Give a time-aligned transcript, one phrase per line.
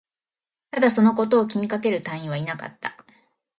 [0.71, 2.97] ただ、そのことを気にかける隊員はいなかった